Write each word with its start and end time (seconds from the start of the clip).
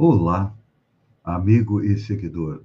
Olá, 0.00 0.56
amigo 1.24 1.82
e 1.82 1.98
seguidor. 1.98 2.62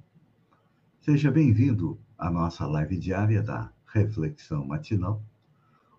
Seja 1.00 1.32
bem-vindo 1.32 1.98
à 2.16 2.30
nossa 2.30 2.64
live 2.64 2.96
diária 2.96 3.42
da 3.42 3.72
Reflexão 3.86 4.64
Matinal, 4.64 5.20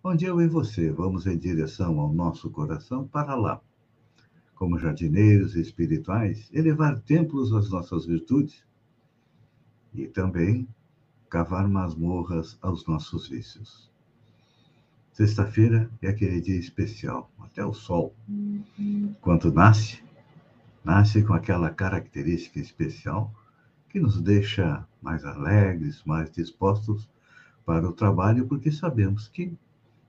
onde 0.02 0.23
eu 0.23 0.40
e 0.40 0.48
você 0.48 0.90
vamos 0.93 1.27
em 1.27 1.38
direção 1.38 1.99
ao 1.99 2.13
nosso 2.13 2.49
coração 2.49 3.05
para 3.05 3.35
lá, 3.35 3.59
como 4.55 4.79
jardineiros 4.79 5.57
espirituais, 5.57 6.49
elevar 6.53 7.02
templos 7.02 7.52
às 7.52 7.70
nossas 7.70 8.05
virtudes 8.05 8.63
e 9.93 10.07
também 10.07 10.65
cavar 11.29 11.67
masmorras 11.67 12.57
aos 12.62 12.88
nossos 12.88 13.27
vícios. 13.27 13.91
Sexta-feira 15.12 15.91
é 16.02 16.07
aquele 16.07 16.40
dia 16.40 16.57
especial, 16.57 17.29
até 17.40 17.65
o 17.65 17.73
sol, 17.73 18.15
quando 19.20 19.52
nasce, 19.52 20.04
nasce 20.85 21.23
com 21.23 21.34
aquela 21.34 21.71
característica 21.71 22.59
especial 22.59 23.34
que 23.90 23.99
nos 23.99 24.21
deixa 24.21 24.87
mais 25.01 25.26
alegres, 25.26 26.04
mais 26.05 26.29
dispostos 26.32 27.09
para 27.65 27.90
o 27.90 27.91
trabalho, 27.91 28.48
porque 28.48 28.71
sabemos 28.71 29.27
que 29.27 29.57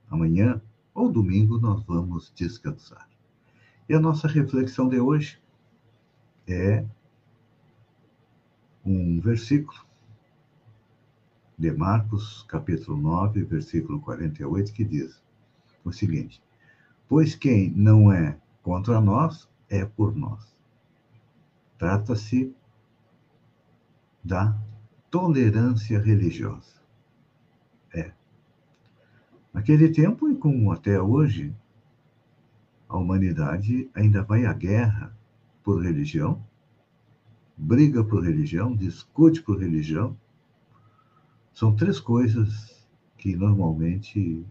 amanhã 0.07 0.61
ou 0.93 1.11
domingo 1.11 1.57
nós 1.57 1.83
vamos 1.83 2.31
descansar. 2.35 3.09
E 3.89 3.95
a 3.95 3.99
nossa 3.99 4.27
reflexão 4.27 4.87
de 4.87 4.99
hoje 4.99 5.39
é 6.47 6.85
um 8.85 9.19
versículo 9.19 9.79
de 11.57 11.71
Marcos, 11.71 12.45
capítulo 12.47 13.01
9, 13.01 13.43
versículo 13.45 13.99
48, 13.99 14.71
que 14.71 14.85
diz 14.85 15.19
o 15.83 15.91
seguinte: 15.91 16.39
Pois 17.09 17.33
quem 17.33 17.71
não 17.71 18.11
é 18.11 18.37
contra 18.61 19.01
nós 19.01 19.49
é 19.69 19.83
por 19.83 20.15
nós. 20.15 20.56
Trata-se 21.77 22.53
da 24.23 24.57
tolerância 25.09 25.99
religiosa. 25.99 26.81
É. 27.93 28.11
Naquele 29.53 29.89
tempo, 29.89 30.29
e 30.29 30.35
como 30.35 30.71
até 30.71 31.01
hoje, 31.01 31.55
a 32.89 32.97
humanidade 32.97 33.89
ainda 33.93 34.23
vai 34.23 34.45
à 34.45 34.53
guerra 34.53 35.15
por 35.63 35.81
religião, 35.81 36.43
briga 37.55 38.03
por 38.03 38.23
religião, 38.23 38.75
discute 38.75 39.41
por 39.41 39.59
religião. 39.59 40.17
São 41.53 41.75
três 41.75 41.99
coisas 41.99 42.87
que 43.17 43.35
normalmente 43.35 44.45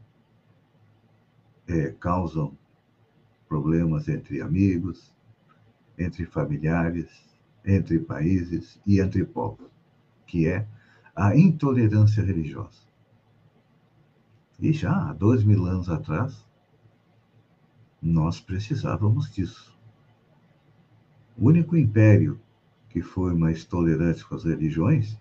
é, 1.67 1.91
causam 1.93 2.57
problemas 3.49 4.09
entre 4.09 4.43
amigos, 4.43 5.16
entre 5.99 6.25
familiares, 6.27 7.09
entre 7.65 7.99
países 7.99 8.81
e 8.87 9.01
entre 9.01 9.25
povos, 9.25 9.71
que 10.27 10.47
é 10.47 10.67
a 11.15 11.37
intolerância 11.37 12.23
religiosa. 12.23 12.87
E 14.61 14.73
já 14.73 15.11
há 15.11 15.13
dois 15.13 15.45
mil 15.45 15.67
anos 15.67 15.89
atrás, 15.89 16.47
nós 18.01 18.41
precisávamos 18.41 19.31
disso. 19.31 19.77
O 21.37 21.49
único 21.49 21.77
império 21.77 22.41
que 22.89 23.03
foi 23.03 23.35
mais 23.35 23.65
tolerante 23.65 24.25
com 24.25 24.35
as 24.35 24.45
religiões 24.45 25.19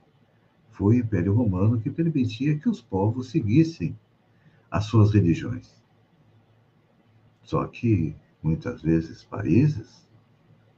foi 0.72 0.96
o 0.96 1.00
Império 1.00 1.34
Romano, 1.34 1.80
que 1.80 1.90
permitia 1.90 2.58
que 2.58 2.70
os 2.70 2.82
povos 2.82 3.30
seguissem 3.30 3.98
as 4.70 4.86
suas 4.86 5.14
religiões. 5.14 5.82
Só 7.44 7.66
que, 7.68 8.16
muitas 8.44 8.82
vezes, 8.82 9.24
países 9.24 10.05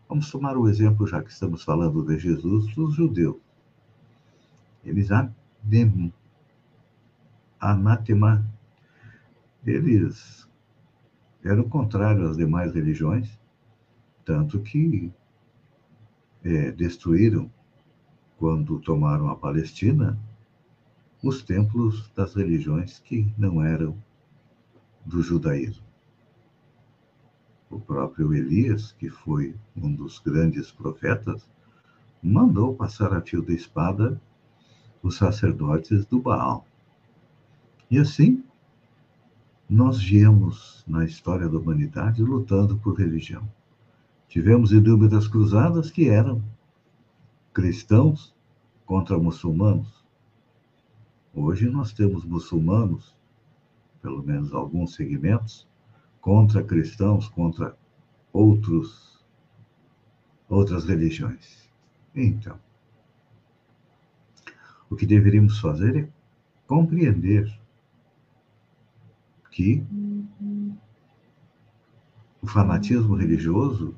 Vamos 0.08 0.32
tomar 0.32 0.58
o 0.58 0.70
exemplo, 0.70 1.06
já 1.06 1.22
que 1.22 1.32
estamos 1.32 1.64
falando 1.64 2.02
de 2.06 2.18
Jesus, 2.18 2.74
dos 2.74 2.94
judeus. 2.94 3.36
Eles 4.86 5.10
anatema, 7.60 8.46
eles 9.66 10.48
eram 11.44 11.68
contrários 11.68 12.32
às 12.32 12.38
demais 12.38 12.74
religiões, 12.74 13.38
tanto 14.24 14.62
que 14.62 15.12
é, 16.44 16.72
destruíram, 16.72 17.52
quando 18.38 18.80
tomaram 18.80 19.30
a 19.30 19.36
Palestina, 19.36 20.18
os 21.22 21.42
templos 21.42 22.10
das 22.16 22.34
religiões 22.34 23.00
que 23.00 23.34
não 23.38 23.62
eram 23.62 23.98
do 25.06 25.22
judaísmo 25.22 25.87
o 27.70 27.80
próprio 27.80 28.34
Elias, 28.34 28.94
que 28.94 29.10
foi 29.10 29.56
um 29.76 29.94
dos 29.94 30.20
grandes 30.20 30.72
profetas, 30.72 31.50
mandou 32.22 32.74
passar 32.74 33.14
a 33.14 33.22
fio 33.22 33.42
da 33.42 33.54
espada 33.54 34.20
os 35.04 35.18
sacerdotes 35.18 36.06
do 36.06 36.20
Baal. 36.20 36.66
E 37.90 37.98
assim, 37.98 38.44
nós 39.70 40.02
viemos 40.02 40.84
na 40.88 41.06
história 41.06 41.48
da 41.48 41.58
humanidade 41.58 42.24
lutando 42.24 42.78
por 42.78 42.98
religião. 42.98 43.48
Tivemos 44.28 44.72
inúmeras 44.72 45.28
cruzadas 45.28 45.92
que 45.92 46.10
eram 46.10 46.42
cristãos 47.54 48.34
contra 48.86 49.18
muçulmanos. 49.18 50.04
Hoje 51.34 51.70
nós 51.70 51.94
temos 51.94 52.26
muçulmanos, 52.26 53.16
pelo 54.02 54.24
menos 54.24 54.54
alguns 54.54 54.96
segmentos, 54.96 55.68
contra 56.22 56.64
cristãos, 56.64 57.28
contra 57.30 57.78
outros 58.32 59.08
outras 60.50 60.86
religiões. 60.86 61.70
Então, 62.16 62.58
o 64.90 64.96
que 64.96 65.06
deveríamos 65.06 65.60
fazer 65.60 65.98
é 65.98 66.10
compreender 66.66 67.52
que 69.52 69.86
o 72.42 72.48
fanatismo 72.48 73.16
religioso 73.16 73.96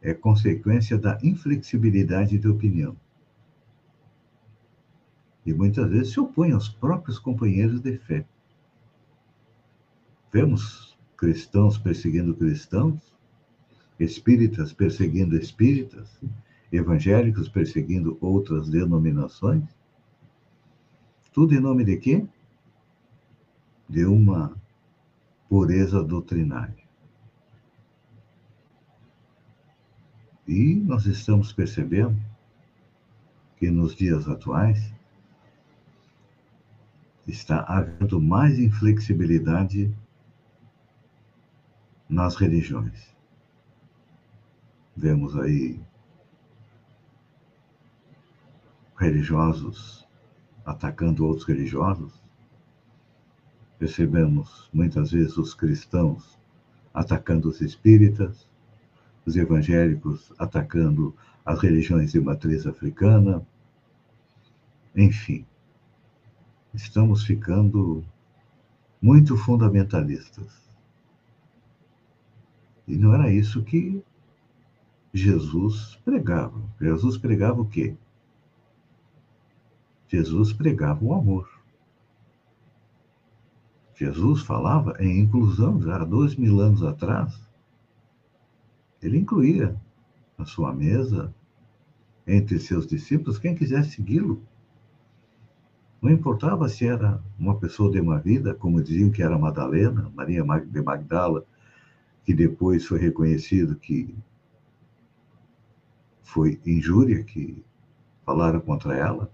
é 0.00 0.14
consequência 0.14 0.96
da 0.96 1.18
inflexibilidade 1.22 2.38
de 2.38 2.48
opinião. 2.48 2.96
E 5.44 5.52
muitas 5.52 5.90
vezes 5.90 6.12
se 6.12 6.20
opõe 6.20 6.52
aos 6.52 6.68
próprios 6.68 7.18
companheiros 7.18 7.80
de 7.80 7.98
fé. 7.98 8.24
Vemos 10.32 10.89
cristãos 11.20 11.76
perseguindo 11.76 12.34
cristãos, 12.34 12.98
espíritas 13.98 14.72
perseguindo 14.72 15.36
espíritas, 15.36 16.18
evangélicos 16.72 17.46
perseguindo 17.46 18.16
outras 18.22 18.70
denominações. 18.70 19.62
Tudo 21.30 21.54
em 21.54 21.60
nome 21.60 21.84
de 21.84 21.98
quê? 21.98 22.26
De 23.86 24.06
uma 24.06 24.56
pureza 25.46 26.02
doutrinária. 26.02 26.88
E 30.48 30.74
nós 30.74 31.04
estamos 31.04 31.52
percebendo 31.52 32.18
que 33.58 33.70
nos 33.70 33.94
dias 33.94 34.26
atuais 34.26 34.90
está 37.26 37.60
havendo 37.68 38.18
mais 38.18 38.58
inflexibilidade 38.58 39.94
nas 42.10 42.34
religiões. 42.34 43.14
Vemos 44.96 45.36
aí 45.38 45.80
religiosos 48.98 50.06
atacando 50.66 51.24
outros 51.24 51.46
religiosos. 51.46 52.20
Percebemos 53.78 54.68
muitas 54.74 55.12
vezes 55.12 55.38
os 55.38 55.54
cristãos 55.54 56.36
atacando 56.92 57.48
os 57.48 57.60
espíritas, 57.60 58.46
os 59.24 59.36
evangélicos 59.36 60.32
atacando 60.36 61.14
as 61.46 61.60
religiões 61.60 62.10
de 62.10 62.20
matriz 62.20 62.66
africana. 62.66 63.46
Enfim, 64.94 65.46
estamos 66.74 67.24
ficando 67.24 68.04
muito 69.00 69.36
fundamentalistas. 69.36 70.69
E 72.90 72.98
não 72.98 73.14
era 73.14 73.32
isso 73.32 73.62
que 73.62 74.02
Jesus 75.14 75.96
pregava. 76.04 76.60
Jesus 76.80 77.16
pregava 77.16 77.60
o 77.60 77.66
quê? 77.66 77.96
Jesus 80.08 80.52
pregava 80.52 81.04
o 81.04 81.14
amor. 81.14 81.48
Jesus 83.94 84.42
falava 84.42 84.96
em 84.98 85.20
inclusão 85.20 85.80
já 85.80 86.02
há 86.02 86.04
dois 86.04 86.34
mil 86.34 86.60
anos 86.60 86.82
atrás. 86.82 87.40
Ele 89.00 89.18
incluía 89.18 89.76
na 90.36 90.44
sua 90.44 90.72
mesa, 90.72 91.32
entre 92.26 92.58
seus 92.58 92.86
discípulos, 92.86 93.38
quem 93.38 93.54
quisesse 93.54 93.90
segui-lo. 93.90 94.42
Não 96.02 96.10
importava 96.10 96.68
se 96.68 96.86
era 96.86 97.22
uma 97.38 97.56
pessoa 97.56 97.90
de 97.92 98.00
uma 98.00 98.18
vida, 98.18 98.54
como 98.54 98.82
diziam 98.82 99.10
que 99.10 99.22
era 99.22 99.38
Madalena, 99.38 100.10
Maria 100.14 100.42
de 100.42 100.82
Magdala, 100.82 101.44
que 102.24 102.34
depois 102.34 102.86
foi 102.86 102.98
reconhecido 102.98 103.76
que 103.76 104.14
foi 106.22 106.60
injúria 106.64 107.24
que 107.24 107.64
falaram 108.24 108.60
contra 108.60 108.96
ela. 108.96 109.30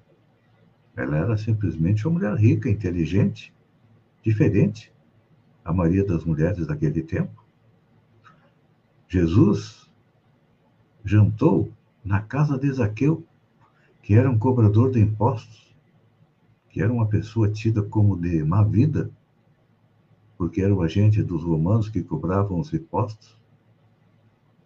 Ela 0.96 1.16
era 1.18 1.36
simplesmente 1.36 2.06
uma 2.06 2.14
mulher 2.14 2.34
rica, 2.36 2.70
inteligente, 2.70 3.52
diferente 4.22 4.92
a 5.64 5.72
maioria 5.72 6.04
das 6.04 6.24
mulheres 6.24 6.66
daquele 6.66 7.02
tempo. 7.02 7.44
Jesus 9.08 9.90
jantou 11.04 11.70
na 12.04 12.20
casa 12.22 12.58
de 12.58 12.72
Zaqueu, 12.72 13.24
que 14.02 14.14
era 14.14 14.30
um 14.30 14.38
cobrador 14.38 14.90
de 14.90 15.00
impostos, 15.00 15.76
que 16.70 16.80
era 16.80 16.92
uma 16.92 17.06
pessoa 17.06 17.50
tida 17.50 17.82
como 17.82 18.16
de 18.16 18.42
má 18.42 18.62
vida, 18.62 19.10
porque 20.36 20.60
era 20.60 20.74
o 20.74 20.82
agente 20.82 21.22
dos 21.22 21.42
romanos 21.42 21.88
que 21.88 22.02
cobravam 22.02 22.60
os 22.60 22.72
impostos. 22.72 23.36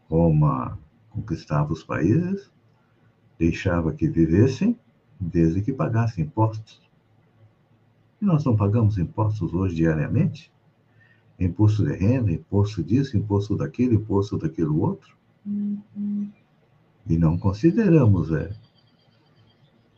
Roma 0.09 0.79
conquistava 1.11 1.73
os 1.73 1.85
países, 1.85 2.51
deixava 3.39 3.93
que 3.93 4.09
vivessem, 4.09 4.79
desde 5.19 5.63
que 5.63 5.73
pagassem 5.73 6.25
impostos. 6.25 6.81
E 8.21 8.25
nós 8.25 8.45
não 8.45 8.57
pagamos 8.57 8.99
impostos 8.99 9.55
hoje 9.55 9.77
diariamente? 9.77 10.53
Imposto 11.39 11.85
de 11.85 11.95
renda, 11.95 12.33
imposto 12.33 12.83
disso, 12.83 13.17
imposto 13.17 13.57
daquilo, 13.57 13.95
imposto 13.95 14.37
daquilo 14.37 14.81
outro. 14.81 15.17
Uhum. 15.47 16.31
E 17.07 17.17
não 17.17 17.39
consideramos 17.39 18.31
é, 18.31 18.51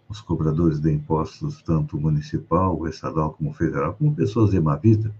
os 0.08 0.20
cobradores 0.20 0.78
de 0.78 0.92
impostos, 0.92 1.62
tanto 1.62 1.98
municipal, 1.98 2.86
estadual 2.86 3.32
como 3.32 3.52
federal, 3.52 3.94
como 3.94 4.14
pessoas 4.14 4.50
de 4.50 4.60
má 4.60 4.76
vida. 4.76 5.12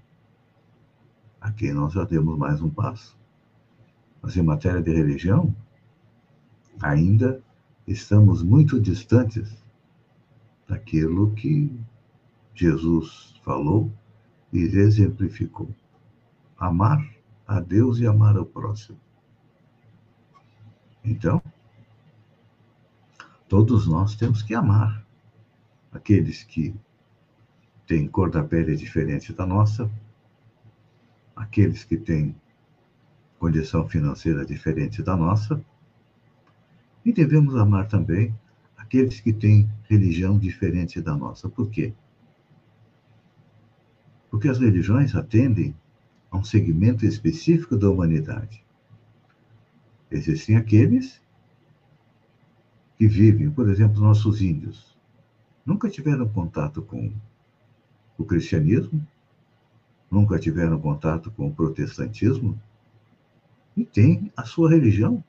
Aqui 1.43 1.73
nós 1.73 1.93
já 1.93 2.05
demos 2.05 2.39
mais 2.39 2.63
um 2.63 2.71
passo. 2.71 3.19
Mas 4.23 4.37
em 4.37 4.43
matéria 4.43 4.81
de 4.81 4.93
religião, 4.93 5.53
ainda 6.81 7.43
estamos 7.85 8.45
muito 8.45 8.81
distantes 8.81 9.53
daquilo 10.69 11.35
que 11.35 11.77
Jesus 12.55 13.35
falou 13.45 13.93
e 14.53 14.61
exemplificou. 14.61 15.69
Amar 16.57 17.05
a 17.45 17.59
Deus 17.59 17.99
e 17.99 18.07
amar 18.07 18.37
ao 18.37 18.47
próximo. 18.47 19.01
Então, 21.05 21.43
todos 23.49 23.89
nós 23.89 24.15
temos 24.15 24.43
que 24.43 24.55
amar 24.55 25.05
aqueles 25.91 26.45
que 26.45 26.73
têm 27.85 28.07
cor 28.07 28.31
da 28.31 28.45
pele 28.45 28.77
diferente 28.77 29.33
da 29.33 29.45
nossa, 29.45 29.91
aqueles 31.43 31.85
que 31.85 31.97
têm 31.97 32.35
condição 33.39 33.89
financeira 33.89 34.47
diferente 34.47 35.03
da 35.03 35.17
nossa, 35.17 35.63
e 37.05 37.13
devemos 37.13 37.57
amar 37.57 37.89
também 37.89 38.33
aqueles 38.77 39.21
que 39.21 39.33
têm 39.33 39.69
religião 39.89 40.39
diferente 40.39 41.01
da 41.01 41.17
nossa. 41.17 41.49
Por 41.49 41.69
quê? 41.69 41.93
Porque 44.31 44.49
as 44.49 44.59
religiões 44.59 45.15
atendem 45.17 45.75
a 46.31 46.37
um 46.39 46.45
segmento 46.45 47.05
específico 47.05 47.77
da 47.77 47.91
humanidade. 47.91 48.65
Existem 50.11 50.57
aqueles 50.57 51.21
que 52.97 53.09
vivem, 53.09 53.51
por 53.51 53.69
exemplo, 53.69 54.01
nossos 54.01 54.41
índios, 54.41 54.97
nunca 55.67 55.89
tiveram 55.91 56.29
contato 56.29 56.83
com 56.83 57.13
o 58.17 58.25
cristianismo, 58.25 59.05
nunca 60.13 60.39
tiveram 60.39 60.79
contato 60.79 61.31
com 61.33 61.49
o 61.49 61.55
protestantismo 61.55 62.61
e 63.77 63.85
têm 63.85 64.31
a 64.37 64.45
sua 64.45 64.71
religião. 64.71 65.25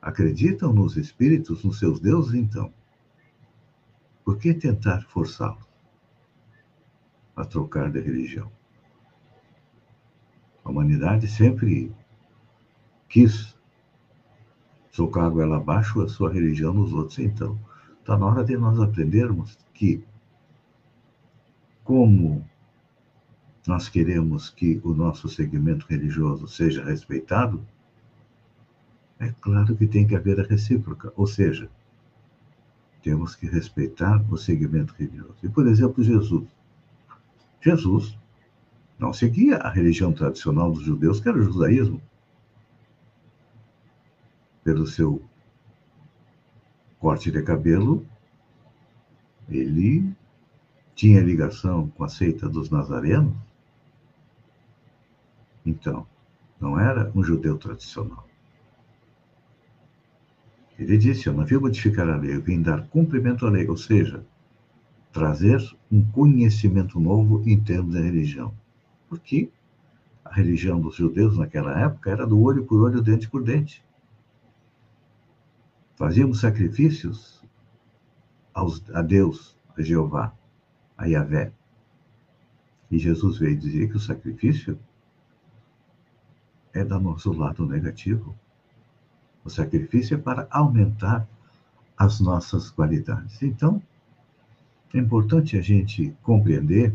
Acreditam 0.00 0.72
nos 0.72 0.96
espíritos, 0.96 1.64
nos 1.64 1.78
seus 1.78 1.98
deuses, 1.98 2.34
então. 2.34 2.72
Por 4.24 4.38
que 4.38 4.54
tentar 4.54 5.02
forçá-los? 5.08 5.70
a 7.40 7.44
trocar 7.44 7.90
de 7.90 8.00
religião. 8.00 8.50
A 10.64 10.70
humanidade 10.70 11.26
sempre 11.26 11.90
quis 13.08 13.56
socar 14.90 15.24
a 15.24 15.30
goela 15.30 15.56
abaixo 15.56 16.02
a 16.02 16.08
sua 16.08 16.30
religião 16.32 16.74
nos 16.74 16.92
outros. 16.92 17.18
Então, 17.18 17.58
está 17.98 18.16
na 18.16 18.26
hora 18.26 18.44
de 18.44 18.56
nós 18.56 18.78
aprendermos 18.78 19.58
que, 19.72 20.04
como 21.82 22.46
nós 23.70 23.88
queremos 23.88 24.50
que 24.50 24.80
o 24.82 24.92
nosso 24.92 25.28
segmento 25.28 25.86
religioso 25.88 26.48
seja 26.48 26.84
respeitado, 26.84 27.64
é 29.20 29.32
claro 29.40 29.76
que 29.76 29.86
tem 29.86 30.04
que 30.04 30.16
haver 30.16 30.40
a 30.40 30.42
recíproca, 30.42 31.12
ou 31.14 31.24
seja, 31.24 31.70
temos 33.00 33.36
que 33.36 33.46
respeitar 33.46 34.24
o 34.28 34.36
segmento 34.36 34.92
religioso. 34.98 35.36
E, 35.40 35.48
por 35.48 35.68
exemplo, 35.68 36.02
Jesus. 36.02 36.48
Jesus 37.60 38.18
não 38.98 39.12
seguia 39.12 39.58
a 39.58 39.70
religião 39.70 40.12
tradicional 40.12 40.72
dos 40.72 40.82
judeus, 40.82 41.20
que 41.20 41.28
era 41.28 41.38
o 41.38 41.42
judaísmo. 41.42 42.02
Pelo 44.64 44.84
seu 44.84 45.22
corte 46.98 47.30
de 47.30 47.40
cabelo, 47.40 48.04
ele 49.48 50.12
tinha 50.96 51.20
ligação 51.20 51.88
com 51.90 52.02
a 52.02 52.08
seita 52.08 52.48
dos 52.48 52.68
nazarenos. 52.68 53.49
Então, 55.70 56.04
não 56.60 56.78
era 56.78 57.12
um 57.14 57.22
judeu 57.22 57.56
tradicional. 57.56 58.26
Ele 60.76 60.98
disse: 60.98 61.28
Eu 61.28 61.32
não 61.32 61.44
vim 61.44 61.58
modificar 61.58 62.08
a 62.08 62.16
lei, 62.16 62.34
eu 62.34 62.42
vim 62.42 62.60
dar 62.60 62.88
cumprimento 62.88 63.46
à 63.46 63.50
lei, 63.50 63.68
ou 63.68 63.76
seja, 63.76 64.26
trazer 65.12 65.60
um 65.90 66.02
conhecimento 66.02 66.98
novo 66.98 67.42
em 67.48 67.58
termos 67.60 67.94
de 67.94 68.02
religião. 68.02 68.52
Porque 69.08 69.50
a 70.24 70.34
religião 70.34 70.80
dos 70.80 70.96
judeus 70.96 71.38
naquela 71.38 71.78
época 71.78 72.10
era 72.10 72.26
do 72.26 72.40
olho 72.40 72.64
por 72.64 72.82
olho, 72.82 73.00
dente 73.00 73.28
por 73.28 73.42
dente. 73.42 73.84
Fazíamos 75.94 76.40
sacrifícios 76.40 77.44
aos, 78.52 78.82
a 78.90 79.02
Deus, 79.02 79.56
a 79.76 79.82
Jeová, 79.82 80.32
a 80.96 81.06
Yahvé. 81.06 81.52
E 82.90 82.98
Jesus 82.98 83.38
veio 83.38 83.56
dizer 83.56 83.88
que 83.88 83.96
o 83.96 84.00
sacrifício 84.00 84.78
é 86.72 86.84
do 86.84 86.98
nosso 87.00 87.32
lado 87.32 87.66
negativo. 87.66 88.34
O 89.44 89.50
sacrifício 89.50 90.14
é 90.14 90.18
para 90.18 90.46
aumentar 90.50 91.26
as 91.96 92.20
nossas 92.20 92.70
qualidades. 92.70 93.42
Então, 93.42 93.82
é 94.94 94.98
importante 94.98 95.56
a 95.56 95.60
gente 95.60 96.14
compreender 96.22 96.94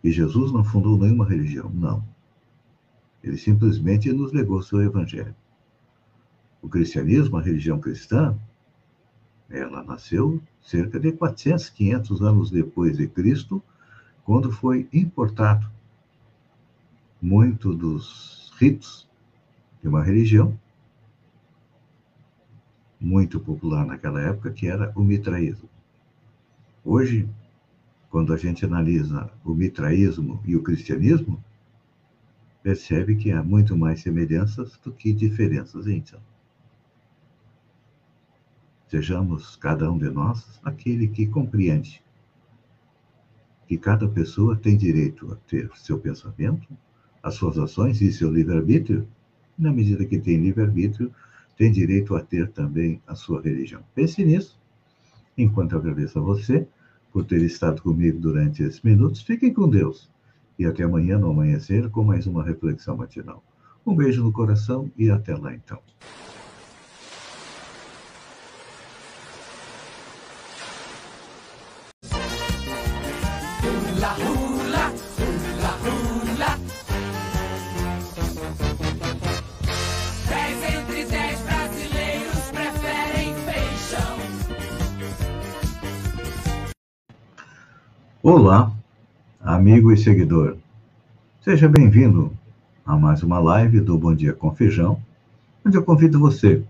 que 0.00 0.10
Jesus 0.10 0.52
não 0.52 0.64
fundou 0.64 0.98
nenhuma 0.98 1.26
religião, 1.26 1.68
não. 1.70 2.04
Ele 3.22 3.36
simplesmente 3.36 4.12
nos 4.12 4.32
legou 4.32 4.62
seu 4.62 4.80
evangelho. 4.80 5.34
O 6.62 6.68
cristianismo, 6.68 7.36
a 7.36 7.42
religião 7.42 7.78
cristã, 7.78 8.38
ela 9.48 9.82
nasceu 9.82 10.40
cerca 10.62 10.98
de 10.98 11.12
400, 11.12 11.70
500 11.70 12.22
anos 12.22 12.50
depois 12.50 12.96
de 12.96 13.06
Cristo, 13.06 13.62
quando 14.24 14.50
foi 14.50 14.88
importado 14.92 15.70
muito 17.26 17.74
dos 17.74 18.52
ritos 18.56 19.08
de 19.82 19.88
uma 19.88 20.00
religião 20.00 20.56
muito 23.00 23.40
popular 23.40 23.84
naquela 23.84 24.20
época, 24.20 24.52
que 24.52 24.68
era 24.68 24.92
o 24.94 25.02
mitraísmo. 25.02 25.68
Hoje, 26.84 27.28
quando 28.10 28.32
a 28.32 28.36
gente 28.36 28.64
analisa 28.64 29.28
o 29.44 29.52
mitraísmo 29.52 30.40
e 30.44 30.54
o 30.54 30.62
cristianismo, 30.62 31.42
percebe 32.62 33.16
que 33.16 33.32
há 33.32 33.42
muito 33.42 33.76
mais 33.76 34.00
semelhanças 34.02 34.78
do 34.78 34.92
que 34.92 35.12
diferenças, 35.12 35.88
então. 35.88 36.20
Sejamos 38.86 39.56
cada 39.56 39.90
um 39.90 39.98
de 39.98 40.08
nós 40.10 40.60
aquele 40.62 41.08
que 41.08 41.26
compreende 41.26 42.00
que 43.66 43.76
cada 43.76 44.08
pessoa 44.08 44.54
tem 44.54 44.76
direito 44.76 45.32
a 45.32 45.36
ter 45.48 45.68
seu 45.74 45.98
pensamento, 45.98 46.68
as 47.26 47.34
suas 47.34 47.58
ações 47.58 48.00
e 48.00 48.12
seu 48.12 48.32
livre-arbítrio, 48.32 49.04
na 49.58 49.72
medida 49.72 50.04
que 50.04 50.16
tem 50.16 50.36
livre-arbítrio, 50.36 51.12
tem 51.56 51.72
direito 51.72 52.14
a 52.14 52.20
ter 52.20 52.48
também 52.50 53.02
a 53.04 53.16
sua 53.16 53.42
religião. 53.42 53.82
Pense 53.96 54.24
nisso. 54.24 54.56
Enquanto 55.36 55.76
agradeço 55.76 56.20
a 56.20 56.22
você 56.22 56.68
por 57.12 57.24
ter 57.24 57.42
estado 57.42 57.82
comigo 57.82 58.20
durante 58.20 58.62
esses 58.62 58.80
minutos, 58.80 59.22
fiquem 59.22 59.52
com 59.52 59.68
Deus. 59.68 60.08
E 60.56 60.64
até 60.64 60.84
amanhã 60.84 61.18
no 61.18 61.28
amanhecer 61.28 61.90
com 61.90 62.04
mais 62.04 62.28
uma 62.28 62.44
reflexão 62.44 62.96
matinal. 62.96 63.42
Um 63.84 63.96
beijo 63.96 64.22
no 64.22 64.30
coração 64.30 64.88
e 64.96 65.10
até 65.10 65.34
lá 65.34 65.52
então. 65.52 65.80
Olá, 88.38 88.70
amigo 89.40 89.90
e 89.90 89.96
seguidor. 89.96 90.58
Seja 91.40 91.66
bem-vindo 91.70 92.36
a 92.84 92.94
mais 92.94 93.22
uma 93.22 93.38
live 93.38 93.80
do 93.80 93.96
Bom 93.96 94.14
Dia 94.14 94.34
com 94.34 94.54
Feijão, 94.54 95.00
onde 95.64 95.74
eu 95.74 95.82
convido 95.82 96.20
você, 96.20 96.62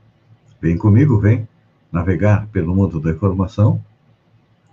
vem 0.60 0.78
comigo, 0.78 1.18
vem 1.18 1.48
navegar 1.90 2.46
pelo 2.52 2.72
mundo 2.72 3.00
da 3.00 3.10
informação 3.10 3.82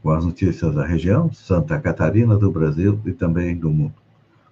com 0.03 0.11
as 0.11 0.23
notícias 0.23 0.75
da 0.75 0.85
região, 0.85 1.33
Santa 1.33 1.79
Catarina, 1.79 2.37
do 2.37 2.51
Brasil 2.51 3.01
e 3.07 3.11
também 3.11 3.57
do 3.57 3.71
mundo. 3.71 3.95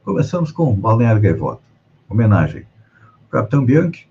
Começamos 0.04 0.52
com 0.52 0.74
Balneário 0.74 1.22
Gaivota, 1.22 1.62
homenagem. 2.10 2.66
Capitão 3.30 3.64
Bianchi, 3.64 4.08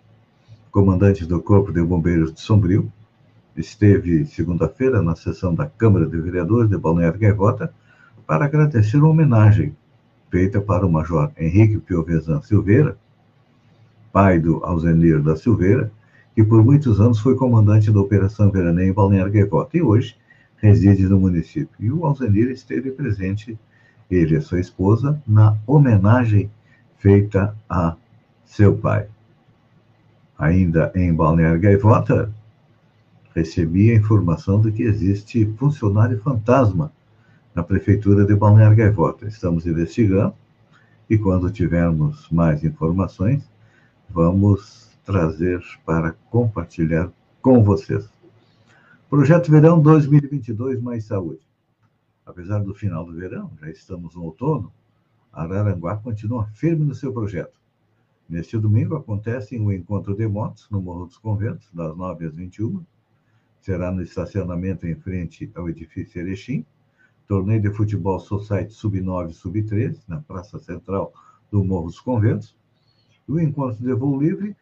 comandante 0.71 1.27
do 1.27 1.43
Corpo 1.43 1.73
de 1.73 1.83
Bombeiros 1.83 2.33
de 2.33 2.41
Sombrio, 2.41 2.93
esteve 3.57 4.25
segunda-feira 4.25 5.03
na 5.03 5.17
sessão 5.17 5.53
da 5.53 5.67
Câmara 5.67 6.07
de 6.07 6.17
Vereadores 6.17 6.71
de 6.71 6.79
Balneário 6.79 7.19
Gaivota 7.19 7.75
para 8.31 8.45
agradecer 8.45 8.99
uma 8.99 9.09
homenagem 9.09 9.75
feita 10.31 10.61
para 10.61 10.87
o 10.87 10.93
Major 10.93 11.33
Henrique 11.37 11.79
Piovesan 11.79 12.41
Silveira, 12.43 12.97
pai 14.13 14.39
do 14.39 14.65
Alzenir 14.65 15.21
da 15.21 15.35
Silveira, 15.35 15.91
que 16.33 16.45
por 16.45 16.65
muitos 16.65 17.01
anos 17.01 17.19
foi 17.19 17.35
comandante 17.35 17.91
da 17.91 17.99
Operação 17.99 18.49
Veraneio 18.49 18.91
em 18.91 18.93
Balneário 18.93 19.33
Gaivota 19.33 19.77
e 19.77 19.83
hoje 19.83 20.17
reside 20.59 21.09
no 21.09 21.19
município. 21.19 21.75
E 21.81 21.91
o 21.91 22.07
Alzenir 22.07 22.49
esteve 22.51 22.93
presente, 22.93 23.59
ele 24.09 24.37
e 24.37 24.41
sua 24.41 24.61
esposa, 24.61 25.21
na 25.27 25.57
homenagem 25.67 26.49
feita 26.99 27.53
a 27.69 27.97
seu 28.45 28.77
pai. 28.77 29.09
Ainda 30.39 30.93
em 30.95 31.13
Balneário 31.13 31.61
Gaivota, 31.61 32.33
recebi 33.35 33.91
a 33.91 33.97
informação 33.97 34.61
de 34.61 34.71
que 34.71 34.85
existe 34.85 35.53
funcionário 35.59 36.21
fantasma 36.21 36.93
na 37.61 37.65
Prefeitura 37.65 38.25
de 38.25 38.35
Balneário 38.35 38.75
Gaivota. 38.75 39.29
Estamos 39.29 39.67
investigando 39.67 40.35
e, 41.11 41.19
quando 41.19 41.53
tivermos 41.53 42.27
mais 42.31 42.65
informações, 42.65 43.47
vamos 44.09 44.97
trazer 45.05 45.63
para 45.85 46.13
compartilhar 46.31 47.13
com 47.43 47.63
vocês. 47.63 48.09
Projeto 49.11 49.51
Verão 49.51 49.79
2022 49.83 50.81
Mais 50.81 51.05
Saúde. 51.05 51.43
Apesar 52.25 52.61
do 52.61 52.75
final 52.75 53.05
do 53.05 53.13
verão, 53.13 53.51
já 53.61 53.69
estamos 53.69 54.15
no 54.15 54.23
outono, 54.25 54.73
Araranguá 55.31 55.99
continua 55.99 56.47
firme 56.55 56.87
no 56.87 56.95
seu 56.95 57.13
projeto. 57.13 57.61
Neste 58.27 58.57
domingo 58.57 58.97
acontece 58.97 59.59
o 59.59 59.65
um 59.65 59.73
encontro 59.73 60.17
de 60.17 60.27
motos 60.27 60.67
no 60.71 60.81
Morro 60.81 61.05
dos 61.05 61.19
Conventos, 61.19 61.69
das 61.75 61.95
9 61.95 62.25
às 62.25 62.35
21. 62.35 62.83
Será 63.61 63.93
no 63.93 64.01
estacionamento 64.01 64.87
em 64.87 64.95
frente 64.95 65.51
ao 65.55 65.69
edifício 65.69 66.23
Erechim 66.23 66.65
torneio 67.31 67.63
de 67.63 67.71
futebol 67.71 68.19
Society 68.19 68.75
Sub-9 68.75 69.31
Sub-13, 69.31 70.01
na 70.09 70.21
Praça 70.21 70.59
Central 70.59 71.15
do 71.49 71.63
Morro 71.63 71.87
dos 71.87 72.01
Conventos. 72.01 72.57
O 73.29 73.39
encontro 73.39 73.85
de 73.85 73.95
voo 73.95 74.21
livre, 74.21 74.57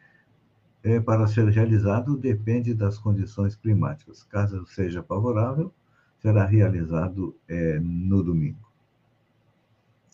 é, 0.82 1.00
para 1.00 1.26
ser 1.26 1.48
realizado, 1.48 2.14
depende 2.14 2.74
das 2.74 2.98
condições 2.98 3.56
climáticas. 3.56 4.22
Caso 4.24 4.66
seja 4.66 5.02
favorável, 5.02 5.72
será 6.18 6.44
realizado 6.44 7.34
é, 7.48 7.80
no 7.80 8.22
domingo. 8.22 8.70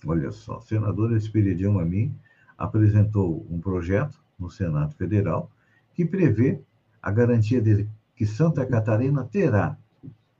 Olha 0.06 0.30
só, 0.30 0.58
o 0.58 0.62
senador 0.62 1.10
Espiridião 1.16 1.80
Amin 1.80 2.14
apresentou 2.56 3.44
um 3.50 3.60
projeto 3.60 4.22
no 4.38 4.48
Senado 4.48 4.94
Federal 4.94 5.50
que 5.92 6.04
prevê 6.04 6.60
a 7.02 7.10
garantia 7.10 7.60
de 7.60 7.88
que 8.14 8.24
Santa 8.24 8.64
Catarina 8.64 9.24
terá 9.24 9.76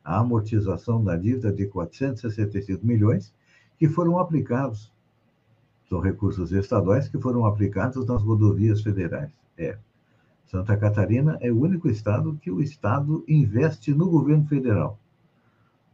a 0.05 0.19
amortização 0.19 1.03
da 1.03 1.17
dívida 1.17 1.51
de 1.51 1.67
465 1.67 2.87
milhões 2.87 3.33
que 3.79 3.89
foram 3.89 4.19
aplicados, 4.19 4.93
são 5.89 6.01
recursos 6.01 6.53
estaduais 6.53 7.09
que 7.09 7.19
foram 7.19 7.47
aplicados 7.47 8.07
nas 8.07 8.23
rodovias 8.23 8.83
federais. 8.83 9.33
É. 9.57 9.79
Santa 10.47 10.77
Catarina 10.77 11.39
é 11.41 11.51
o 11.51 11.61
único 11.61 11.89
estado 11.89 12.39
que 12.41 12.51
o 12.51 12.61
estado 12.61 13.25
investe 13.27 13.93
no 13.93 14.09
governo 14.09 14.47
federal. 14.47 14.99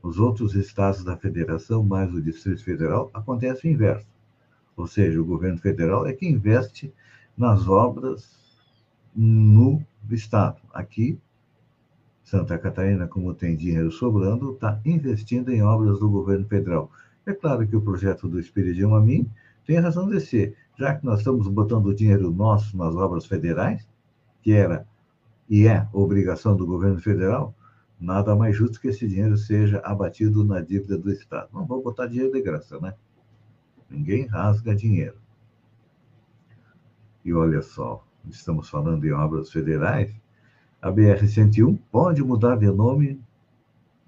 Os 0.02 0.18
outros 0.18 0.54
estados 0.54 1.04
da 1.04 1.16
federação, 1.16 1.82
mais 1.84 2.12
o 2.12 2.22
Distrito 2.22 2.64
Federal, 2.64 3.10
acontece 3.12 3.66
o 3.66 3.70
inverso. 3.70 4.08
Ou 4.76 4.86
seja, 4.86 5.20
o 5.20 5.24
governo 5.24 5.58
federal 5.58 6.06
é 6.06 6.12
que 6.12 6.26
investe 6.26 6.92
nas 7.36 7.68
obras 7.68 8.38
no 9.14 9.82
estado. 10.10 10.60
Aqui, 10.72 11.18
Santa 12.30 12.56
Catarina, 12.56 13.08
como 13.08 13.34
tem 13.34 13.56
dinheiro 13.56 13.90
sobrando, 13.90 14.52
está 14.52 14.80
investindo 14.84 15.50
em 15.50 15.64
obras 15.64 15.98
do 15.98 16.08
governo 16.08 16.46
federal. 16.46 16.88
É 17.26 17.32
claro 17.32 17.66
que 17.66 17.74
o 17.74 17.82
projeto 17.82 18.28
do 18.28 18.38
Espiridião 18.38 18.94
a 18.94 19.00
mim 19.00 19.28
tem 19.66 19.80
razão 19.80 20.08
de 20.08 20.20
ser, 20.20 20.56
já 20.78 20.94
que 20.94 21.04
nós 21.04 21.18
estamos 21.18 21.48
botando 21.48 21.92
dinheiro 21.92 22.30
nosso 22.30 22.76
nas 22.76 22.94
obras 22.94 23.26
federais, 23.26 23.84
que 24.42 24.52
era 24.52 24.86
e 25.48 25.66
é 25.66 25.88
obrigação 25.92 26.56
do 26.56 26.64
governo 26.64 27.00
federal, 27.00 27.52
nada 27.98 28.36
mais 28.36 28.54
justo 28.54 28.80
que 28.80 28.86
esse 28.86 29.08
dinheiro 29.08 29.36
seja 29.36 29.80
abatido 29.80 30.44
na 30.44 30.60
dívida 30.60 30.96
do 30.96 31.10
Estado. 31.10 31.48
Não 31.52 31.66
vou 31.66 31.82
botar 31.82 32.06
dinheiro 32.06 32.32
de 32.32 32.40
graça, 32.40 32.78
né? 32.78 32.94
Ninguém 33.90 34.26
rasga 34.26 34.72
dinheiro. 34.72 35.16
E 37.24 37.34
olha 37.34 37.60
só, 37.60 38.06
estamos 38.28 38.68
falando 38.68 39.04
em 39.04 39.10
obras 39.10 39.50
federais, 39.50 40.14
a 40.80 40.90
BR-101 40.90 41.78
pode 41.90 42.22
mudar 42.22 42.56
de 42.56 42.66
nome 42.70 43.20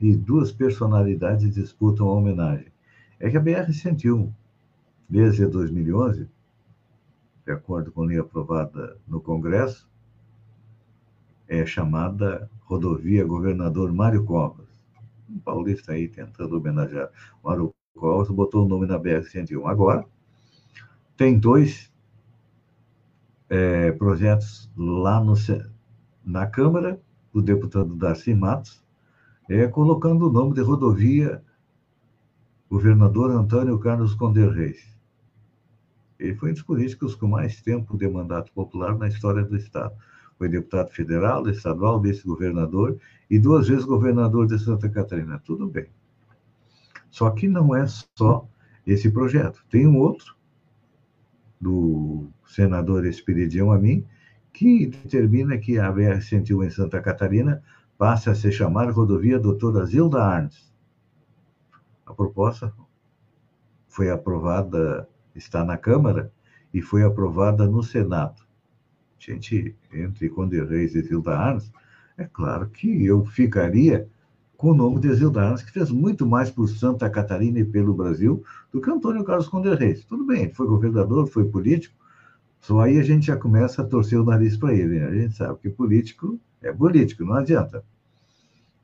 e 0.01 0.17
duas 0.17 0.51
personalidades 0.51 1.55
disputam 1.55 2.09
a 2.09 2.15
homenagem. 2.15 2.67
É 3.21 3.31
que 3.31 3.37
a 3.37 3.41
BR-101, 3.41 4.33
desde 5.09 5.47
2011, 5.47 6.29
de 7.45 7.53
acordo 7.53 7.93
com 7.93 8.03
a 8.03 8.07
lei 8.07 8.19
aprovada 8.19 8.97
no 9.07 9.21
Congresso, 9.21 9.89
é 11.47 11.67
chamada 11.67 12.51
Rodovia 12.63 13.25
Governador 13.25 13.93
Mário 13.93 14.25
Covas. 14.25 14.67
Um 15.29 15.39
paulista 15.39 15.93
aí 15.93 16.09
tentando 16.09 16.57
homenagear 16.57 17.11
Mário 17.45 17.75
Covas, 17.95 18.31
botou 18.31 18.65
o 18.65 18.69
nome 18.69 18.87
na 18.87 18.99
BR-101. 18.99 19.67
Agora, 19.67 20.07
tem 21.17 21.39
dois 21.39 21.93
é, 23.51 23.93
projetos 23.93 24.71
lá 24.77 25.23
no, 25.23 25.37
na 26.25 26.47
Câmara, 26.47 27.01
o 27.33 27.41
deputado 27.41 27.95
Darcy 27.97 28.35
Matos, 28.35 28.83
é, 29.49 29.67
colocando 29.67 30.29
o 30.29 30.33
nome 30.33 30.55
de 30.55 30.61
rodovia 30.61 31.43
governador 32.71 33.31
Antônio 33.31 33.79
Carlos 33.79 34.15
Conder 34.15 34.51
Reis. 34.51 34.97
Ele 36.19 36.35
foi 36.35 36.51
um 36.51 36.55
dos 36.55 36.63
políticos 36.63 37.15
com 37.15 37.27
mais 37.27 37.61
tempo 37.61 37.97
de 37.97 38.09
mandato 38.09 38.53
popular 38.53 38.97
na 38.97 39.09
história 39.09 39.45
do 39.45 39.57
Estado. 39.57 39.95
Foi 40.39 40.49
deputado 40.49 40.91
federal, 40.91 41.47
estadual, 41.49 42.01
vice-governador 42.01 42.99
e 43.29 43.39
duas 43.39 43.69
vezes 43.69 43.85
governador 43.85 44.47
de 44.47 44.59
Santa 44.59 44.89
Catarina. 44.89 45.39
Tudo 45.45 45.69
bem. 45.69 45.87
Só 47.11 47.31
que 47.31 47.49
não 47.49 47.75
é 47.75 47.85
só 48.17 48.49
esse 48.87 49.11
projeto. 49.11 49.65
Tem 49.69 49.87
um 49.87 49.99
outro, 49.99 50.35
do 51.63 52.27
senador 52.45 53.07
Espiridião 53.07 53.71
Amin, 53.71 54.05
que 54.53 54.87
determina 54.87 55.57
que 55.57 55.79
a 55.79 55.93
BR-101 55.93 56.67
em 56.67 56.71
Santa 56.71 57.01
Catarina 57.01 57.63
passe 57.97 58.29
a 58.29 58.35
se 58.35 58.51
chamar 58.53 58.91
Rodovia 58.91 59.39
Doutora 59.39 59.87
Zilda 59.87 60.23
Arnes. 60.23 60.73
A 62.05 62.13
proposta 62.13 62.73
foi 63.89 64.11
aprovada, 64.11 65.09
está 65.35 65.65
na 65.65 65.77
Câmara 65.77 66.33
e 66.73 66.83
foi 66.83 67.03
aprovada 67.03 67.67
no 67.67 67.83
Senado. 67.83 68.43
Gente, 69.19 69.77
entre 69.93 70.29
Conde 70.29 70.63
Reis 70.63 70.95
e 70.95 71.03
Zilda 71.03 71.37
Arnes, 71.37 71.73
é 72.19 72.25
claro 72.25 72.69
que 72.69 73.07
eu 73.07 73.25
ficaria 73.25 74.09
com 74.57 74.71
o 74.71 74.75
nome 74.75 75.01
de 75.01 75.13
Zilda 75.15 75.43
Arnes, 75.43 75.63
que 75.63 75.73
fez 75.73 75.91
muito 75.91 76.27
mais 76.27 76.51
por 76.51 76.69
Santa 76.69 77.09
Catarina 77.09 77.59
e 77.61 77.65
pelo 77.65 77.95
Brasil 77.95 78.45
do 78.73 78.81
que 78.81 78.91
Antônio 78.91 79.25
Carlos 79.25 79.49
Conde 79.49 79.75
Reis. 79.75 80.05
Tudo 80.05 80.27
bem, 80.27 80.53
foi 80.53 80.67
governador, 80.67 81.27
foi 81.27 81.45
político, 81.45 81.97
Só 82.63 82.79
aí 82.79 82.97
a 83.01 83.03
gente 83.03 83.27
já 83.27 83.37
começa 83.37 83.83
a 83.83 83.85
torcer 83.85 84.21
o 84.21 84.25
nariz 84.25 84.57
para 84.57 84.73
ele. 84.73 85.01
Né? 85.01 85.07
A 85.07 85.15
gente 85.15 85.35
sabe 85.35 85.59
que 85.59 85.69
político 85.69 86.39
é 86.63 86.73
político, 86.73 87.25
não 87.25 87.35
adianta. 87.35 87.85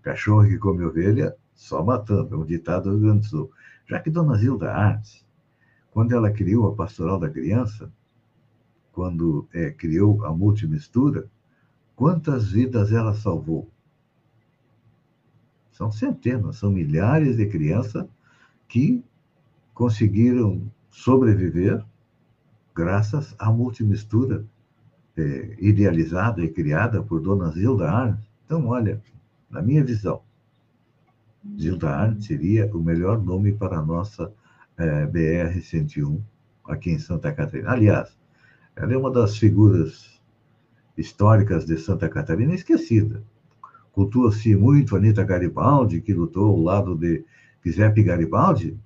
Cachorro 0.03 0.49
que 0.49 0.59
come 0.59 0.85
ovelha, 0.85 1.37
só 1.55 1.85
matando. 1.85 2.35
É 2.35 2.39
um 2.39 2.45
ditado 2.45 2.91
do 2.91 2.99
Grande 2.99 3.21
do 3.21 3.27
Sul. 3.27 3.53
Já 3.87 4.01
que 4.01 4.11
Dona 4.11 4.37
Zilda 4.37 4.73
Artes, 4.73 5.25
quando 5.93 6.13
ela 6.13 6.29
criou 6.29 6.67
a 6.67 6.75
Pastoral 6.75 7.21
da 7.21 7.31
Criança, 7.31 7.89
quando 8.91 9.47
é, 9.55 9.71
criou 9.71 10.25
a 10.25 10.35
multimistura, 10.35 11.31
quantas 11.95 12.51
vidas 12.51 12.91
ela 12.91 13.15
salvou? 13.15 13.71
São 15.71 15.93
centenas, 15.93 16.57
são 16.57 16.73
milhares 16.73 17.37
de 17.37 17.47
crianças 17.47 18.05
que 18.67 19.05
conseguiram 19.73 20.69
sobreviver 20.91 21.81
graças 22.79 23.35
à 23.41 23.51
multimistura 23.51 24.47
é, 25.17 25.57
idealizada 25.59 26.45
e 26.45 26.49
criada 26.49 27.03
por 27.03 27.21
Dona 27.21 27.51
Zilda 27.51 27.91
Arndt. 27.91 28.31
Então, 28.45 28.69
olha, 28.69 29.03
na 29.51 29.61
minha 29.61 29.83
visão, 29.83 30.23
Zilda 31.59 31.91
Arndt 31.91 32.25
seria 32.25 32.71
o 32.73 32.81
melhor 32.81 33.21
nome 33.21 33.53
para 33.53 33.79
a 33.79 33.83
nossa 33.83 34.33
é, 34.77 35.05
BR-101 35.07 36.21
aqui 36.65 36.93
em 36.93 37.01
Santa 37.01 37.33
Catarina. 37.33 37.73
Aliás, 37.73 38.17
ela 38.77 38.93
é 38.93 38.97
uma 38.97 39.11
das 39.11 39.37
figuras 39.37 40.23
históricas 40.97 41.67
de 41.67 41.77
Santa 41.79 42.09
Catarina 42.09 42.55
esquecida. 42.55 43.25
Cultua-se 43.91 44.55
muito 44.55 44.95
Anita 44.95 45.25
Garibaldi, 45.25 46.01
que 46.01 46.15
lutou 46.15 46.51
ao 46.51 46.63
lado 46.63 46.95
de 46.95 47.25
Giuseppe 47.65 48.05
Garibaldi. 48.05 48.79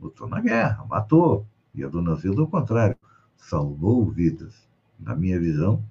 Lutou 0.00 0.28
na 0.28 0.40
guerra, 0.40 0.86
matou. 0.88 1.44
E 1.76 1.84
a 1.84 1.88
dona 1.88 2.14
Zilda, 2.14 2.40
ao 2.40 2.48
contrário, 2.48 2.96
salvou 3.36 4.10
vidas. 4.10 4.66
Na 4.98 5.14
minha 5.14 5.38
visão, 5.38 5.84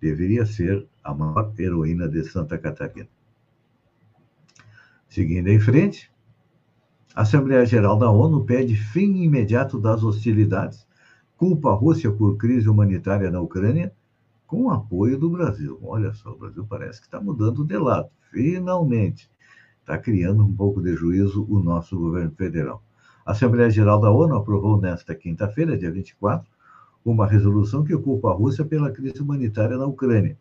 deveria 0.00 0.46
ser 0.46 0.86
a 1.02 1.14
maior 1.14 1.52
heroína 1.58 2.08
de 2.08 2.24
Santa 2.24 2.56
Catarina. 2.56 3.08
Seguindo 5.08 5.48
em 5.48 5.60
frente, 5.60 6.10
a 7.14 7.22
Assembleia 7.22 7.64
Geral 7.64 7.98
da 7.98 8.10
ONU 8.10 8.44
pede 8.44 8.74
fim 8.74 9.22
imediato 9.22 9.78
das 9.78 10.02
hostilidades, 10.02 10.86
culpa 11.36 11.70
a 11.70 11.74
Rússia 11.74 12.10
por 12.10 12.36
crise 12.36 12.68
humanitária 12.68 13.30
na 13.30 13.40
Ucrânia, 13.40 13.94
com 14.46 14.70
apoio 14.70 15.18
do 15.18 15.30
Brasil. 15.30 15.78
Olha 15.82 16.12
só, 16.12 16.32
o 16.32 16.38
Brasil 16.38 16.66
parece 16.66 17.00
que 17.00 17.06
está 17.06 17.20
mudando 17.20 17.64
de 17.64 17.76
lado. 17.78 18.08
Finalmente, 18.30 19.30
está 19.80 19.98
criando 19.98 20.44
um 20.44 20.54
pouco 20.54 20.82
de 20.82 20.94
juízo 20.94 21.46
o 21.48 21.60
nosso 21.60 21.98
governo 21.98 22.32
federal. 22.32 22.83
A 23.24 23.32
Assembleia 23.32 23.70
Geral 23.70 24.00
da 24.00 24.10
ONU 24.10 24.36
aprovou 24.36 24.78
nesta 24.78 25.14
quinta-feira, 25.14 25.78
dia 25.78 25.90
24, 25.90 26.46
uma 27.02 27.26
resolução 27.26 27.82
que 27.82 27.96
culpa 27.96 28.30
a 28.30 28.34
Rússia 28.34 28.64
pela 28.64 28.90
crise 28.90 29.20
humanitária 29.20 29.78
na 29.78 29.86
Ucrânia 29.86 30.36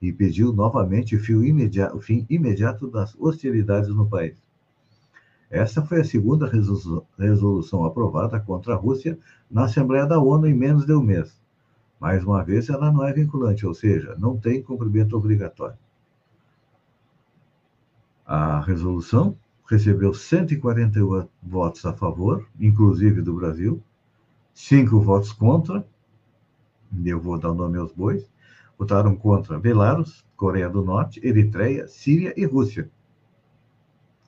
e 0.00 0.12
pediu 0.12 0.52
novamente 0.52 1.16
o 1.16 1.20
fim 1.20 2.26
imediato, 2.28 2.88
das 2.88 3.16
hostilidades 3.18 3.88
no 3.88 4.06
país. 4.06 4.36
Essa 5.50 5.82
foi 5.82 6.00
a 6.02 6.04
segunda 6.04 6.48
resolução 7.18 7.84
aprovada 7.84 8.38
contra 8.38 8.74
a 8.74 8.76
Rússia 8.76 9.18
na 9.50 9.64
Assembleia 9.64 10.06
da 10.06 10.20
ONU 10.20 10.46
em 10.46 10.54
menos 10.54 10.86
de 10.86 10.92
um 10.92 11.02
mês. 11.02 11.40
Mais 11.98 12.22
uma 12.22 12.44
vez, 12.44 12.68
ela 12.68 12.92
não 12.92 13.04
é 13.04 13.12
vinculante, 13.12 13.66
ou 13.66 13.74
seja, 13.74 14.14
não 14.18 14.36
tem 14.36 14.62
cumprimento 14.62 15.16
obrigatório. 15.16 15.78
A 18.26 18.60
resolução 18.60 19.36
recebeu 19.66 20.12
148 20.12 21.30
votos 21.42 21.84
a 21.86 21.92
favor, 21.92 22.46
inclusive 22.60 23.22
do 23.22 23.34
Brasil, 23.34 23.82
cinco 24.52 25.00
votos 25.00 25.32
contra, 25.32 25.86
eu 27.04 27.20
vou 27.20 27.38
dar 27.38 27.50
o 27.50 27.54
nome 27.54 27.78
aos 27.78 27.92
bois, 27.92 28.30
votaram 28.78 29.16
contra 29.16 29.58
Belarus, 29.58 30.24
Coreia 30.36 30.68
do 30.68 30.84
Norte, 30.84 31.20
Eritreia, 31.26 31.88
Síria 31.88 32.34
e 32.36 32.44
Rússia, 32.44 32.90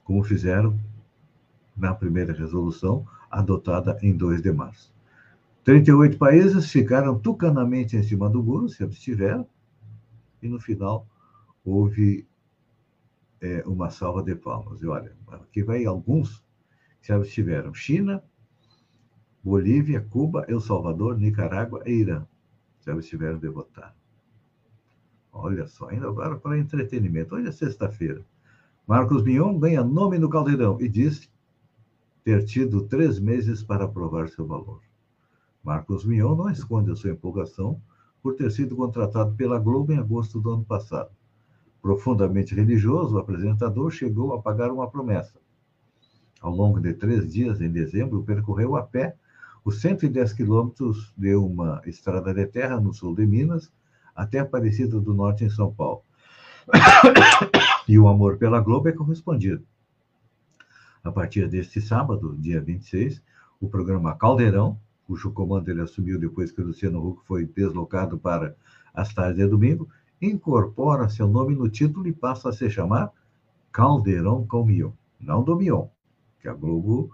como 0.05 0.23
fizeram 0.23 0.79
na 1.77 1.95
primeira 1.95 2.33
resolução, 2.33 3.07
adotada 3.31 3.99
em 4.03 4.17
2 4.17 4.41
de 4.41 4.53
março. 4.53 4.95
38 5.65 6.17
países 6.17 6.71
ficaram 6.71 7.19
tucanamente 7.19 7.97
em 7.97 8.03
cima 8.03 8.31
do 8.31 8.43
muro, 8.43 8.69
se 8.69 8.83
abstiveram, 8.83 9.47
e 10.41 10.49
no 10.49 10.61
final 10.61 11.07
houve 11.65 12.27
é, 13.41 13.63
uma 13.67 13.91
salva 13.91 14.23
de 14.23 14.35
palmas. 14.35 14.83
E 14.83 14.87
olha, 14.87 15.13
aqui 15.29 15.63
vai 15.63 15.85
alguns 15.85 16.45
que 17.01 17.07
se 17.07 17.13
abstiveram: 17.13 17.75
China, 17.75 18.23
Bolívia, 19.43 20.01
Cuba, 20.01 20.45
El 20.49 20.61
Salvador, 20.61 21.19
Nicarágua 21.19 21.83
e 21.87 21.93
Irã. 21.93 22.27
Se 22.81 22.91
abstiveram 22.91 23.39
de 23.39 23.49
votar. 23.49 23.95
Olha 25.33 25.67
só, 25.67 25.89
ainda 25.89 26.09
agora 26.09 26.37
para 26.37 26.59
entretenimento. 26.59 27.35
Hoje 27.35 27.49
é 27.49 27.53
sexta-feira. 27.53 28.25
Marcos 28.87 29.23
Mion 29.23 29.59
ganha 29.59 29.85
nome 29.85 30.19
no 30.19 30.31
Caldeirão 30.31 30.81
e 30.81 30.89
diz 30.89 31.31
ter 32.25 32.45
tido 32.45 32.87
três 32.87 33.19
meses 33.19 33.63
para 33.63 33.87
provar 33.87 34.29
seu 34.29 34.47
valor. 34.47 34.81
Marcos 35.63 36.05
Mion 36.05 36.37
não 36.37 36.49
esconde 36.49 36.91
a 36.91 36.97
sua 36.97 37.11
empolgação 37.11 37.81
por 38.23 38.35
ter 38.35 38.51
sido 38.51 38.75
contratado 38.75 39.35
pela 39.35 39.59
Globo 39.59 39.93
em 39.93 39.99
agosto 39.99 40.41
do 40.41 40.53
ano 40.53 40.65
passado. 40.65 41.11
Profundamente 41.87 42.53
religioso, 42.53 43.15
o 43.15 43.19
apresentador 43.21 43.93
chegou 43.93 44.35
a 44.35 44.43
pagar 44.43 44.73
uma 44.73 44.91
promessa. 44.91 45.39
Ao 46.41 46.53
longo 46.53 46.81
de 46.81 46.93
três 46.93 47.33
dias, 47.33 47.61
em 47.61 47.71
dezembro, 47.71 48.25
percorreu 48.25 48.75
a 48.75 48.83
pé 48.83 49.15
os 49.65 49.81
110 49.81 50.33
quilômetros 50.33 51.15
de 51.17 51.37
uma 51.37 51.81
estrada 51.87 52.35
de 52.35 52.45
terra 52.45 52.81
no 52.81 52.93
sul 52.93 53.15
de 53.15 53.25
Minas 53.25 53.71
até 54.17 54.41
Aparecida 54.41 55.01
do 55.01 55.15
Norte, 55.15 55.45
em 55.45 55.49
São 55.49 55.73
Paulo. 55.73 56.03
e 57.87 57.97
o 57.97 58.09
amor 58.09 58.37
pela 58.37 58.59
Globo 58.59 58.89
é 58.89 58.93
correspondido. 58.93 59.65
A 61.05 61.13
partir 61.13 61.49
deste 61.49 61.81
sábado, 61.81 62.37
dia 62.37 62.61
26, 62.61 63.23
o 63.61 63.69
programa 63.69 64.17
Caldeirão, 64.17 64.77
cujo 65.07 65.31
comando 65.31 65.69
ele 65.69 65.83
assumiu 65.83 66.19
depois 66.19 66.51
que 66.51 66.61
o 66.61 66.67
Luciano 66.67 66.99
Huck 67.07 67.25
foi 67.25 67.47
deslocado 67.47 68.19
para 68.19 68.57
as 68.93 69.15
tardes 69.15 69.37
de 69.37 69.47
domingo, 69.47 69.89
incorpora 70.21 71.09
seu 71.09 71.29
nome 71.29 71.55
no 71.55 71.69
título 71.69 72.07
e 72.07 72.13
passa 72.13 72.49
a 72.49 72.53
se 72.53 72.71
chamar 72.71 73.13
Caldeirão 73.73 74.47
com 74.47 74.65
Mion. 74.65 74.93
Não 75.21 75.43
do 75.43 75.57
Mion, 75.57 75.89
que 76.41 76.49
a 76.49 76.55
Globo 76.55 77.11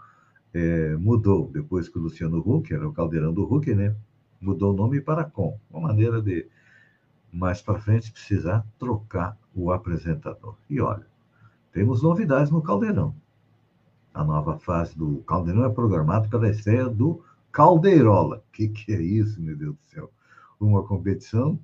é, 0.53 0.95
mudou 0.97 1.49
depois 1.51 1.89
que 1.89 1.99
o 1.99 2.03
Luciano 2.03 2.39
Huck, 2.39 2.73
era 2.73 2.87
o 2.87 2.93
Caldeirão 2.93 3.33
do 3.33 3.45
Huck, 3.45 3.75
né? 3.75 3.95
Mudou 4.41 4.73
o 4.73 4.77
nome 4.77 5.01
para 5.01 5.25
Com. 5.25 5.59
Uma 5.71 5.89
maneira 5.89 6.21
de, 6.21 6.47
mais 7.33 7.63
para 7.63 7.81
frente, 7.81 8.13
precisar 8.13 8.67
trocar 8.79 9.37
o 9.55 9.73
apresentador. 9.73 10.57
E 10.69 10.81
olha, 10.81 11.07
temos 11.73 12.03
novidades 12.03 12.51
no 12.51 12.63
Caldeirão. 12.63 13.15
A 14.13 14.23
nova 14.23 14.59
fase 14.59 14.97
do 14.97 15.19
Caldeirão 15.27 15.65
é 15.65 15.71
programada 15.71 16.29
pela 16.29 16.51
estreia 16.51 16.89
do 16.89 17.23
Caldeirola. 17.51 18.39
O 18.39 18.53
que, 18.53 18.69
que 18.69 18.93
é 18.93 19.01
isso, 19.01 19.41
meu 19.41 19.57
Deus 19.57 19.75
do 19.75 19.91
céu? 19.91 20.11
Uma 20.61 20.83
competição 20.83 21.59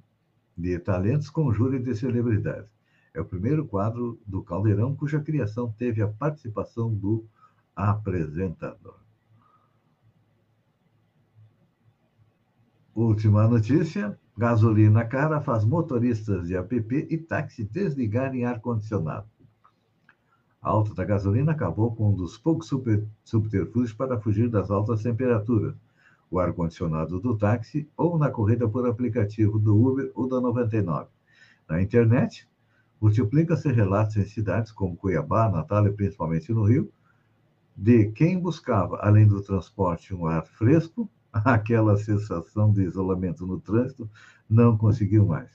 de 0.59 0.77
talentos 0.81 1.31
com 1.31 1.53
júri 1.53 1.79
de 1.79 1.95
celebridades. 1.95 2.69
É 3.15 3.21
o 3.21 3.25
primeiro 3.25 3.65
quadro 3.65 4.21
do 4.27 4.43
Caldeirão 4.43 4.95
cuja 4.95 5.21
criação 5.21 5.73
teve 5.79 6.03
a 6.03 6.09
participação 6.09 6.93
do 6.93 7.25
apresentador. 7.77 8.99
Última 12.93 13.47
notícia: 13.47 14.19
gasolina 14.37 15.05
cara 15.05 15.41
faz 15.41 15.65
motoristas 15.65 16.49
de 16.49 16.57
app 16.57 17.07
e 17.09 17.17
táxi 17.17 17.63
desligarem 17.63 18.45
ar-condicionado. 18.45 19.29
A 20.61 20.71
alta 20.71 20.93
da 20.93 21.05
gasolina 21.05 21.53
acabou 21.53 21.95
com 21.95 22.11
um 22.11 22.15
dos 22.15 22.37
poucos 22.37 22.67
super, 22.67 23.07
subterfúgios 23.23 23.93
para 23.93 24.21
fugir 24.21 24.51
das 24.51 24.73
altas 24.73 25.05
temperaturas. 25.05 25.77
O 26.31 26.39
ar-condicionado 26.39 27.21
do 27.21 27.37
táxi 27.37 27.89
ou 27.97 28.19
na 28.19 28.31
corrida 28.31 28.69
por 28.69 28.87
aplicativo 28.87 29.59
do 29.59 29.75
Uber 29.75 30.11
ou 30.15 30.29
da 30.29 30.41
99. 30.41 31.09
Na 31.69 31.81
internet, 31.81 32.49
multiplica-se 33.01 33.71
relatos 33.71 34.17
em 34.17 34.25
cidades 34.25 34.73
como 34.73 34.97
Cuiabá, 34.97 35.49
Natal 35.49 35.87
e 35.87 35.93
principalmente 35.93 36.53
no 36.53 36.65
Rio, 36.65 36.91
de 37.77 38.11
quem 38.11 38.41
buscava, 38.41 38.99
além 39.01 39.27
do 39.27 39.41
transporte, 39.41 40.15
um 40.15 40.27
ar 40.27 40.45
fresco, 40.45 41.09
aquela 41.33 41.97
sensação 41.97 42.73
de 42.73 42.83
isolamento 42.83 43.47
no 43.47 43.61
trânsito, 43.61 44.11
não 44.49 44.77
conseguiu 44.77 45.25
mais. 45.25 45.51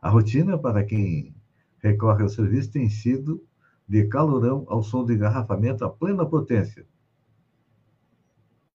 A 0.00 0.08
rotina 0.08 0.56
para 0.56 0.84
quem 0.84 1.34
recorre 1.78 2.22
ao 2.22 2.28
serviço 2.28 2.70
tem 2.70 2.88
sido 2.88 3.42
de 3.88 4.06
calorão 4.06 4.64
ao 4.68 4.82
som 4.82 5.04
de 5.04 5.14
engarrafamento 5.14 5.84
a 5.84 5.90
plena 5.90 6.24
potência. 6.24 6.86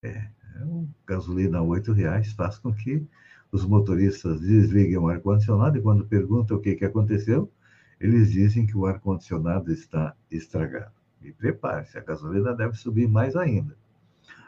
É, 0.02 0.30
é 0.60 0.86
gasolina 1.08 1.60
a 1.60 1.62
R$ 1.62 1.94
reais 1.94 2.32
faz 2.34 2.58
com 2.60 2.74
que 2.74 3.06
os 3.52 3.66
motoristas 3.66 4.42
desliguem 4.42 4.98
o 4.98 5.08
ar-condicionado 5.08 5.78
e 5.78 5.82
quando 5.82 6.06
perguntam 6.06 6.58
o 6.58 6.60
que, 6.62 6.76
que 6.76 6.86
aconteceu, 6.86 7.52
eles 8.00 8.32
dizem 8.32 8.66
que 8.66 8.78
o 8.78 8.86
ar-condicionado 8.86 9.72
está 9.72 10.16
estragado. 10.30 10.92
E 11.22 11.32
prepare-se, 11.32 11.98
a 11.98 12.02
gasolina 12.02 12.54
deve 12.54 12.76
subir 12.76 13.08
mais 13.08 13.36
ainda. 13.36 13.76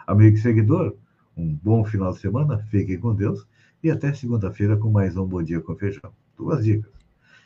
Amigo 0.05 0.37
e 0.37 0.39
seguidor, 0.39 0.95
Um 1.35 1.55
bom 1.55 1.83
final 1.85 2.11
de 2.11 2.19
semana, 2.19 2.59
fiquem 2.69 2.99
com 2.99 3.15
Deus 3.15 3.47
e 3.81 3.89
até 3.89 4.13
segunda-feira 4.13 4.77
com 4.77 4.91
mais 4.91 5.15
um 5.15 5.25
Bom 5.25 5.41
Dia 5.41 5.61
com 5.61 5.75
Feijão. 5.75 6.13
Duas 6.37 6.63
dicas. 6.63 6.91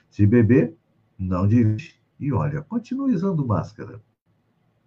Se 0.10 0.26
beber, 0.26 0.76
não 1.18 1.48
dirige. 1.48 1.96
E 2.20 2.34
olha, 2.34 2.62
continue 2.62 3.14
usando 3.14 3.46
máscara 3.46 4.02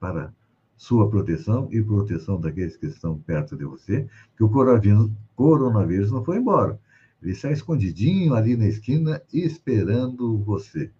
para 0.00 0.34
sua 0.78 1.10
proteção 1.10 1.68
e 1.72 1.82
proteção 1.82 2.40
daqueles 2.40 2.76
que 2.76 2.86
estão 2.86 3.18
perto 3.18 3.56
de 3.56 3.64
você, 3.64 4.08
que 4.36 4.44
o 4.44 4.48
coronavírus, 4.48 6.12
não 6.12 6.24
foi 6.24 6.38
embora. 6.38 6.80
Ele 7.20 7.32
está 7.32 7.50
escondidinho 7.50 8.32
ali 8.32 8.56
na 8.56 8.66
esquina 8.66 9.20
esperando 9.32 10.38
você. 10.38 10.90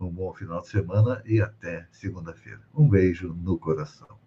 Um 0.00 0.08
bom 0.08 0.32
final 0.32 0.60
de 0.60 0.68
semana 0.68 1.20
e 1.26 1.40
até 1.40 1.88
segunda-feira. 1.90 2.60
Um 2.72 2.88
beijo 2.88 3.34
no 3.34 3.58
coração. 3.58 4.25